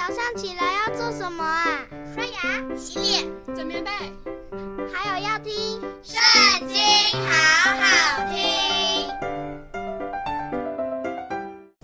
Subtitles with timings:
[0.00, 1.66] 早上起来要做什么啊？
[2.14, 3.90] 刷牙、洗脸、整棉被，
[4.90, 5.52] 还有要听
[6.02, 6.18] 《圣
[6.66, 6.78] 经》，
[7.28, 8.40] 好好听。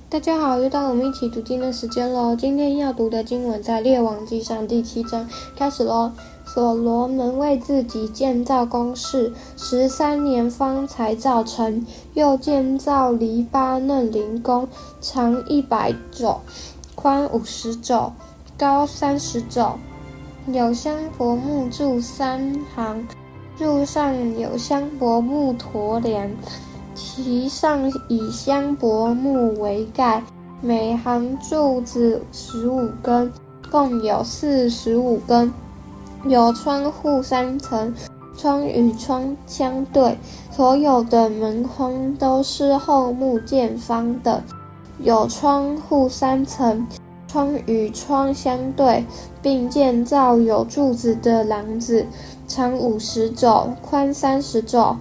[0.09, 2.35] 大家好，又到了我们一起读经的时间喽。
[2.35, 6.11] 今天要读的经文在《列王记上》第七章，开始喽。
[6.47, 14.67] 所罗门为自己建造宫室，十三年方才造成，又建造黎巴嫩灵宫，
[15.03, 16.41] 长一百肘，
[17.07, 18.13] 宽五十肘，
[18.59, 19.79] 高三十肘，
[20.49, 23.07] 有香柏木柱三行，
[23.57, 26.29] 柱上有香柏木驼梁，
[26.97, 30.21] 其上以香柏木为盖，
[30.61, 33.33] 每行柱子十五根，
[33.71, 35.53] 共有四十五根。
[36.25, 37.95] 有窗户三层，
[38.37, 40.19] 窗与窗相对，
[40.51, 44.43] 所有的门框都是厚木建方的。
[45.03, 46.87] 有窗户三层，
[47.29, 49.05] 窗与窗相对，
[49.43, 52.05] 并建造有柱子的廊子，
[52.49, 54.97] 长五十肘，宽三十肘。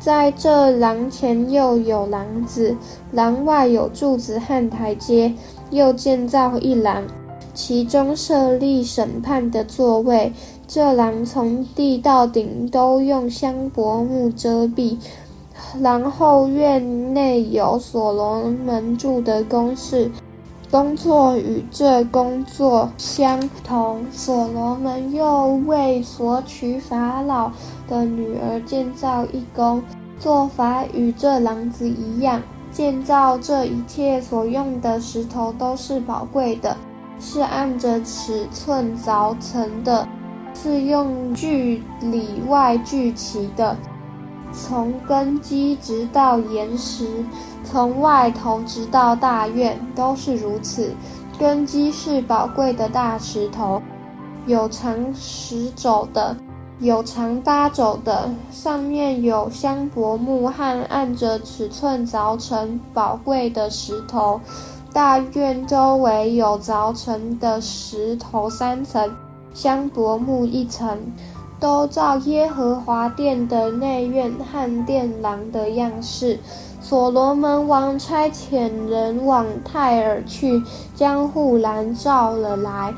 [0.00, 2.76] 在这廊前又有廊子，
[3.12, 5.32] 廊外有柱子和台阶，
[5.70, 7.02] 又建造一廊，
[7.54, 10.32] 其中设立审判的座位。
[10.66, 14.96] 这廊从地到顶都用香柏木遮蔽。
[15.82, 20.10] 然后院内有所罗门住的宫室，
[20.70, 24.04] 工作与这工作相同。
[24.10, 27.50] 所罗门又为索取法老
[27.88, 29.82] 的女儿建造一宫，
[30.18, 32.40] 做法与这廊子一样。
[32.70, 36.76] 建造这一切所用的石头都是宝贵的，
[37.20, 40.06] 是按着尺寸凿成的。
[40.56, 43.76] 是用锯里外锯齐的，
[44.54, 47.08] 从根基直到岩石，
[47.64, 50.92] 从外头直到大院，都是如此。
[51.36, 53.82] 根基是宝贵的大石头，
[54.46, 56.36] 有长石肘的，
[56.78, 64.40] 有长搭走的，上面有香柏木和按着尺寸凿成宝贵的石头。
[64.92, 69.10] 大院周围有凿成的石头三层。
[69.52, 70.98] 香柏木一层，
[71.64, 76.38] 都照耶和华殿的内院和殿廊的样式。
[76.78, 80.62] 所罗门王差遣人往泰尔去，
[80.94, 82.92] 将户兰召了来。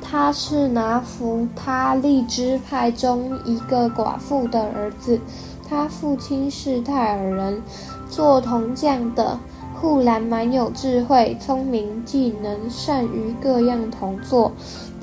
[0.00, 5.20] 他是拿弗他利支派中一个寡妇的儿子，
[5.68, 7.60] 他父亲是泰尔人，
[8.08, 9.38] 做铜匠的。
[9.78, 14.52] 户兰蛮有智慧、聪明、技能，善于各样铜作。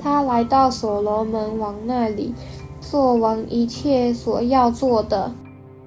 [0.02, 2.34] 他来到所罗门王那里，
[2.90, 5.32] 做完一切所要做的。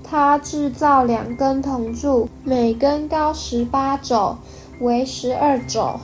[0.03, 4.35] 他制造两根铜柱，每根高十八肘，
[4.79, 5.99] 围十二肘，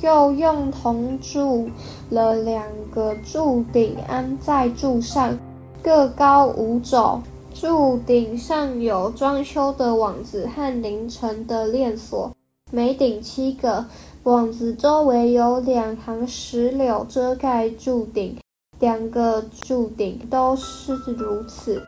[0.00, 1.68] 又用铜铸
[2.10, 5.36] 了两个柱顶，安在柱上，
[5.82, 7.20] 各高五肘。
[7.52, 12.30] 柱顶上有装修的网子和凌成的链锁，
[12.70, 13.84] 每顶七个。
[14.22, 18.36] 网子周围有两行石榴遮盖柱顶，
[18.78, 21.82] 两个柱顶都是如此。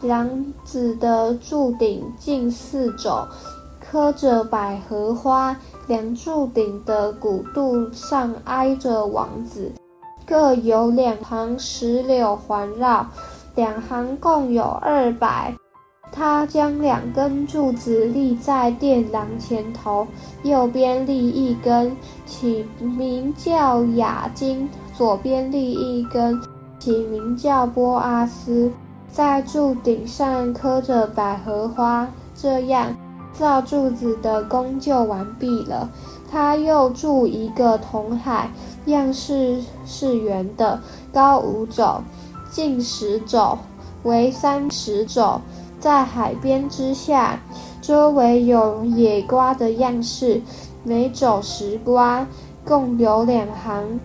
[0.00, 0.28] 廊
[0.64, 3.26] 子的柱顶近四肘，
[3.80, 5.56] 刻着百合花。
[5.86, 9.70] 两柱顶的骨肚上挨着王子，
[10.26, 13.06] 各有两行石榴环绕，
[13.54, 15.54] 两行共有二百。
[16.10, 20.06] 他将两根柱子立在殿廊前头，
[20.42, 21.96] 右边立一根，
[22.26, 26.40] 起名叫雅金；左边立一根，
[26.78, 28.72] 起名叫波阿斯。
[29.10, 32.08] 在柱顶上刻着百合花。
[32.34, 32.94] 这样
[33.32, 35.88] 造柱子的工就完毕了。
[36.30, 38.50] 他又铸一个铜海，
[38.86, 40.80] 样式是圆的，
[41.12, 42.00] 高五肘，
[42.50, 43.56] 径十肘，
[44.02, 45.40] 围三十肘。
[45.78, 47.38] 在海边之下，
[47.80, 50.40] 周围有野瓜的样式，
[50.84, 52.26] 每肘十瓜，
[52.66, 53.98] 共有两行，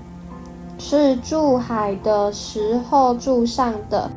[0.84, 4.10] 是筑海的时候筑上的。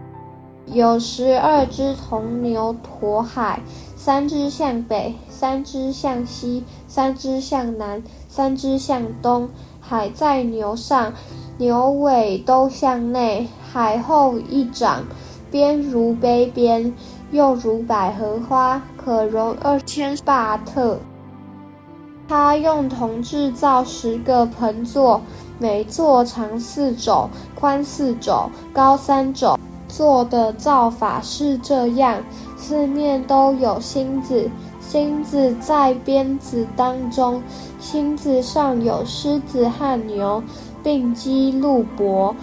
[0.65, 3.61] 有十二只铜牛驮海，
[3.95, 9.51] 三只向北，三只向西，三只向南，三只向东。
[9.79, 11.13] 海在牛上，
[11.59, 15.05] 牛尾都向内，海厚一掌，
[15.51, 16.95] 边如杯边。
[17.31, 20.99] 又如百合花，可容二千巴特。
[22.29, 25.21] 他用铜制造十个盆座，
[25.59, 29.59] 每座长四肘，宽四肘，高三肘。
[29.87, 32.21] 做的造法是这样：
[32.57, 34.51] 四面都有心子，
[34.81, 37.41] 星子在鞭子当中，
[37.79, 40.43] 星子上有狮子和牛，
[40.83, 42.35] 并丰鹿帛。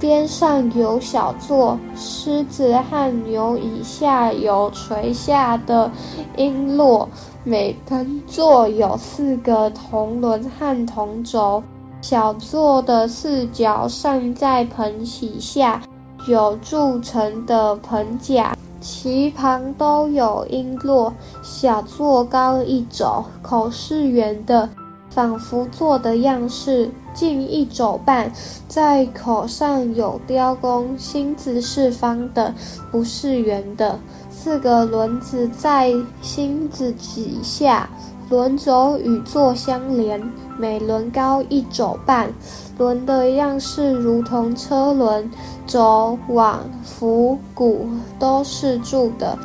[0.00, 5.90] 边上有小座，狮子和牛以下有垂下的
[6.36, 7.06] 璎珞。
[7.44, 11.62] 每盆座有四个铜轮和铜轴，
[12.00, 15.82] 小座的四角上在盆洗下
[16.26, 21.10] 有铸成的盆甲，其旁都有璎珞。
[21.42, 24.68] 小座高一肘，口是圆的。
[25.10, 28.30] 仿佛座的样式，近一肘半，
[28.68, 30.96] 在口上有雕工。
[30.98, 32.54] 心子是方的，
[32.90, 33.98] 不是圆的。
[34.30, 37.90] 四个轮子在心子底下，
[38.30, 40.22] 轮轴与座相连，
[40.56, 42.32] 每轮高一肘半。
[42.78, 45.28] 轮的样式如同车轮，
[45.66, 47.88] 轴、网、扶、鼓
[48.20, 49.36] 都是铸的。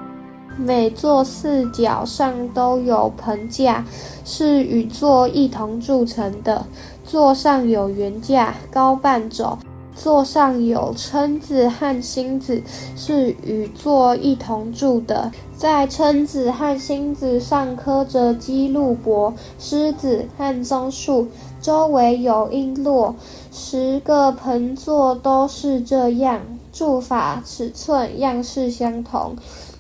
[0.57, 3.85] 每座四角上都有盆架，
[4.23, 6.65] 是与座一同铸成的。
[7.03, 9.57] 座上有圆架，高半肘，
[9.95, 12.61] 座上有蛏子和星子，
[12.95, 15.31] 是与座一同铸的。
[15.55, 21.27] 在蛏子和星子上刻着丰鹿帛、狮子和棕树，
[21.61, 23.13] 周围有璎珞。
[23.51, 26.41] 十个盆座都是这样，
[26.71, 29.35] 铸法、尺寸、样式相同。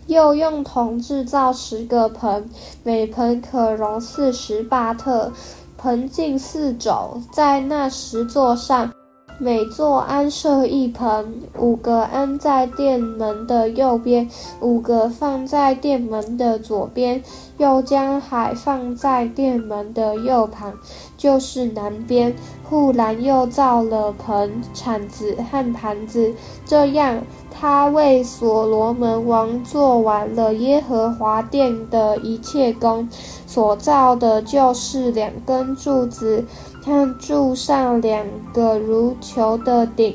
[0.07, 2.49] 又用铜制造十个盆，
[2.83, 5.31] 每盆可容四十巴特，
[5.77, 8.91] 盆径四肘，在那十座上，
[9.39, 14.29] 每座安设一盆，五个安在殿门的右边，
[14.59, 17.21] 五个放在殿门的左边，
[17.57, 20.73] 又将海放在殿门的右旁，
[21.17, 22.33] 就是南边。
[22.69, 26.33] 护栏又造了盆、铲子和盘子，
[26.65, 27.21] 这样。
[27.63, 33.07] 他为所罗门王做完了耶和华殿的一切工，
[33.47, 36.43] 所造的就是两根柱子，
[36.83, 40.13] 和柱上两个如球的顶，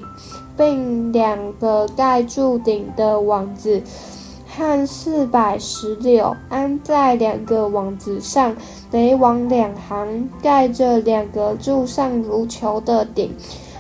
[0.58, 3.82] 并两个盖住顶的网子，
[4.46, 8.54] 和四百石榴安在两个网子上，
[8.90, 13.34] 每网两行，盖着两个柱上如球的顶。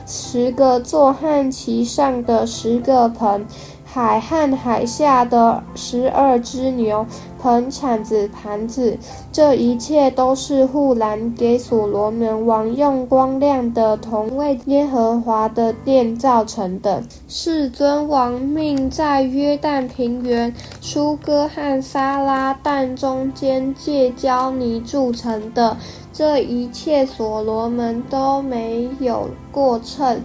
[0.08, 3.46] 十个坐旱旗上的十个盆，
[3.90, 7.04] 海和海下的十二只牛，
[7.40, 8.96] 盆、铲子、盘子，
[9.32, 17.02] 这一切都是护栏给所罗门王用光亮的铜为耶和华的殿造成的。
[17.28, 25.74] 世尊王命在约旦平原、疏割和撒拉但中间借胶泥铸成的。
[26.12, 30.20] 这一切所罗门都没有过秤，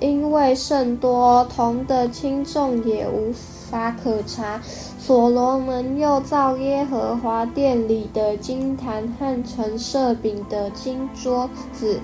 [0.00, 3.32] 因为甚多，铜的轻重也无
[3.70, 4.60] 法可查。
[4.98, 12.00] 所罗门又造耶和华殿里的金坛和陈设饼的金桌子，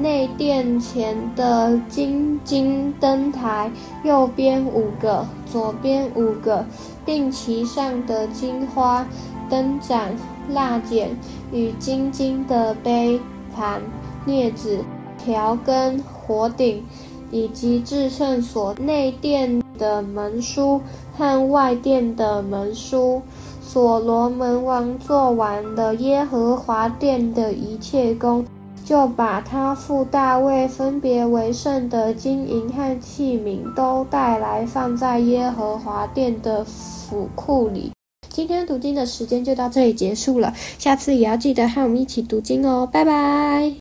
[0.00, 3.70] 内殿前的金金灯台，
[4.02, 6.64] 右边五个，左边五个，
[7.04, 9.06] 并其上的金花
[9.48, 10.12] 灯盏。
[10.48, 11.10] 蜡剪
[11.50, 13.20] 与金金的杯
[13.52, 13.82] 盘、
[14.28, 14.78] 镊子、
[15.18, 16.84] 调羹、火鼎，
[17.30, 20.80] 以及至圣所内殿的门书
[21.16, 23.20] 和外殿的门书，
[23.62, 28.44] 所罗门王做完了耶和华殿的一切工，
[28.84, 37.92] 就把他父大卫分别为圣的金银和器皿都带来，放在耶和华殿的府库里。
[38.28, 43.72] 今天读经的时间就到这里结束了，下次也要记得和我们一起读经哦，拜拜。